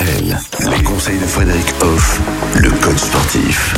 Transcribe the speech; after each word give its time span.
Les 0.00 0.82
conseils 0.84 1.18
de 1.18 1.26
Frédéric 1.26 1.66
Hoff, 1.80 2.20
le 2.54 2.70
coach 2.70 2.98
sportif. 2.98 3.74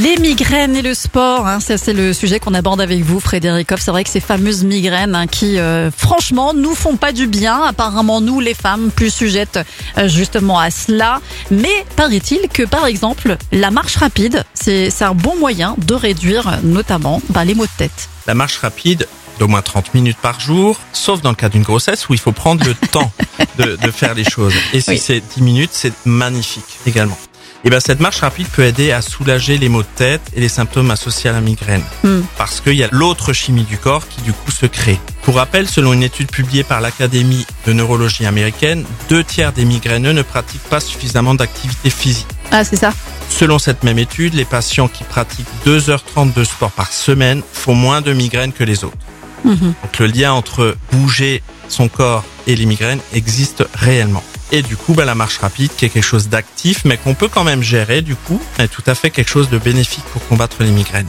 Les 0.00 0.16
migraines 0.16 0.76
et 0.76 0.82
le 0.82 0.94
sport, 0.94 1.44
hein, 1.48 1.58
ça 1.58 1.76
c'est 1.76 1.92
le 1.92 2.12
sujet 2.12 2.38
qu'on 2.38 2.54
aborde 2.54 2.80
avec 2.80 3.00
vous, 3.00 3.18
Frédéric 3.18 3.72
Hoff. 3.72 3.80
C'est 3.80 3.90
vrai 3.90 4.04
que 4.04 4.10
ces 4.10 4.20
fameuses 4.20 4.62
migraines 4.62 5.16
hein, 5.16 5.26
qui, 5.26 5.58
euh, 5.58 5.90
franchement, 5.90 6.54
nous 6.54 6.76
font 6.76 6.96
pas 6.96 7.10
du 7.10 7.26
bien. 7.26 7.64
Apparemment, 7.64 8.20
nous, 8.20 8.38
les 8.38 8.54
femmes, 8.54 8.92
plus 8.94 9.12
sujettes 9.12 9.58
euh, 9.96 10.06
justement 10.06 10.60
à 10.60 10.70
cela. 10.70 11.20
Mais 11.50 11.84
paraît-il 11.96 12.48
que, 12.48 12.62
par 12.62 12.86
exemple, 12.86 13.38
la 13.50 13.72
marche 13.72 13.96
rapide, 13.96 14.44
c'est 14.54 15.02
un 15.02 15.14
bon 15.14 15.36
moyen 15.36 15.74
de 15.78 15.94
réduire 15.94 16.60
notamment 16.62 17.20
bah, 17.30 17.44
les 17.44 17.56
maux 17.56 17.66
de 17.66 17.76
tête. 17.76 18.08
La 18.28 18.34
marche 18.34 18.58
rapide 18.58 19.08
d'au 19.38 19.48
moins 19.48 19.62
30 19.62 19.94
minutes 19.94 20.18
par 20.20 20.40
jour, 20.40 20.78
sauf 20.92 21.20
dans 21.22 21.30
le 21.30 21.36
cas 21.36 21.48
d'une 21.48 21.62
grossesse 21.62 22.08
où 22.08 22.14
il 22.14 22.20
faut 22.20 22.32
prendre 22.32 22.64
le 22.64 22.74
temps 22.90 23.12
de, 23.58 23.76
de 23.76 23.90
faire 23.90 24.14
les 24.14 24.24
choses. 24.24 24.54
Et 24.72 24.80
si 24.80 24.90
Oui. 24.90 24.98
c'est 24.98 25.20
10 25.36 25.42
minutes, 25.42 25.70
c'est 25.72 25.92
magnifique 26.06 26.64
également. 26.86 27.18
Et 27.64 27.70
ben 27.70 27.80
cette 27.80 27.98
marche 27.98 28.20
rapide 28.20 28.46
peut 28.46 28.62
aider 28.62 28.92
à 28.92 29.02
soulager 29.02 29.58
les 29.58 29.68
maux 29.68 29.82
de 29.82 29.88
tête 29.96 30.22
et 30.32 30.40
les 30.40 30.48
symptômes 30.48 30.92
associés 30.92 31.28
à 31.28 31.32
la 31.32 31.40
migraine. 31.40 31.82
Hmm. 32.04 32.20
Parce 32.36 32.60
qu'il 32.60 32.74
y 32.74 32.84
a 32.84 32.88
l'autre 32.92 33.32
chimie 33.32 33.64
du 33.64 33.78
corps 33.78 34.06
qui 34.06 34.20
du 34.20 34.32
coup 34.32 34.52
se 34.52 34.66
crée. 34.66 35.00
Pour 35.22 35.34
rappel, 35.34 35.68
selon 35.68 35.92
une 35.92 36.04
étude 36.04 36.30
publiée 36.30 36.62
par 36.62 36.80
l'Académie 36.80 37.44
de 37.66 37.72
neurologie 37.72 38.26
américaine, 38.26 38.84
deux 39.08 39.24
tiers 39.24 39.52
des 39.52 39.64
migraineux 39.64 40.12
ne 40.12 40.22
pratiquent 40.22 40.62
pas 40.70 40.78
suffisamment 40.78 41.34
d'activité 41.34 41.90
physique. 41.90 42.28
Ah, 42.52 42.64
c'est 42.64 42.76
ça 42.76 42.92
Selon 43.28 43.58
cette 43.58 43.82
même 43.82 43.98
étude, 43.98 44.34
les 44.34 44.44
patients 44.44 44.86
qui 44.88 45.02
pratiquent 45.02 45.48
2h30 45.66 46.32
de 46.34 46.44
sport 46.44 46.70
par 46.70 46.92
semaine 46.92 47.42
font 47.52 47.74
moins 47.74 48.00
de 48.02 48.12
migraines 48.12 48.52
que 48.52 48.64
les 48.64 48.84
autres. 48.84 48.96
Mhm. 49.44 49.74
Donc 49.82 49.98
le 49.98 50.06
lien 50.06 50.32
entre 50.32 50.76
bouger 50.92 51.42
son 51.68 51.88
corps 51.88 52.24
et 52.46 52.56
les 52.56 52.66
migraines 52.66 53.00
existe 53.12 53.64
réellement. 53.74 54.22
Et 54.50 54.62
du 54.62 54.76
coup, 54.76 54.94
bah, 54.94 55.04
la 55.04 55.14
marche 55.14 55.38
rapide, 55.38 55.70
qui 55.76 55.84
est 55.84 55.90
quelque 55.90 56.02
chose 56.02 56.28
d'actif, 56.28 56.84
mais 56.84 56.96
qu'on 56.96 57.14
peut 57.14 57.28
quand 57.28 57.44
même 57.44 57.62
gérer, 57.62 58.00
du 58.00 58.16
coup, 58.16 58.40
est 58.58 58.68
tout 58.68 58.82
à 58.86 58.94
fait 58.94 59.10
quelque 59.10 59.28
chose 59.28 59.50
de 59.50 59.58
bénéfique 59.58 60.04
pour 60.12 60.26
combattre 60.26 60.62
les 60.62 60.70
migraines. 60.70 61.06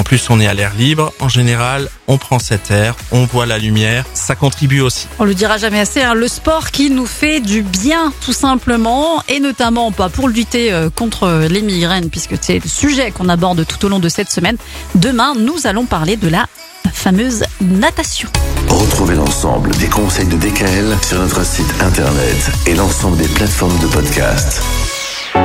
En 0.00 0.02
plus, 0.02 0.30
on 0.30 0.40
est 0.40 0.46
à 0.46 0.54
l'air 0.54 0.72
libre. 0.78 1.12
En 1.20 1.28
général, 1.28 1.90
on 2.08 2.16
prend 2.16 2.38
cet 2.38 2.70
air, 2.70 2.96
on 3.12 3.26
voit 3.26 3.44
la 3.44 3.58
lumière. 3.58 4.06
Ça 4.14 4.34
contribue 4.34 4.80
aussi. 4.80 5.06
On 5.18 5.24
le 5.24 5.34
dira 5.34 5.58
jamais 5.58 5.78
assez, 5.78 6.00
hein, 6.00 6.14
le 6.14 6.26
sport 6.26 6.70
qui 6.70 6.88
nous 6.88 7.04
fait 7.04 7.40
du 7.40 7.60
bien 7.60 8.10
tout 8.24 8.32
simplement, 8.32 9.22
et 9.28 9.40
notamment 9.40 9.92
pas 9.92 10.08
pour 10.08 10.30
lutter 10.30 10.72
euh, 10.72 10.88
contre 10.88 11.46
les 11.50 11.60
migraines, 11.60 12.08
puisque 12.08 12.36
c'est 12.40 12.64
le 12.64 12.68
sujet 12.68 13.10
qu'on 13.10 13.28
aborde 13.28 13.66
tout 13.66 13.84
au 13.84 13.90
long 13.90 13.98
de 13.98 14.08
cette 14.08 14.30
semaine. 14.30 14.56
Demain, 14.94 15.34
nous 15.38 15.66
allons 15.66 15.84
parler 15.84 16.16
de 16.16 16.28
la 16.28 16.46
fameuse 16.94 17.44
natation. 17.60 18.30
Retrouvez 18.70 19.16
l'ensemble 19.16 19.76
des 19.76 19.88
conseils 19.88 20.28
de 20.28 20.36
DKL 20.36 20.96
sur 21.06 21.18
notre 21.18 21.44
site 21.44 21.74
internet 21.82 22.50
et 22.66 22.74
l'ensemble 22.74 23.18
des 23.18 23.28
plateformes 23.28 23.78
de 23.80 23.86
podcast. 23.88 24.62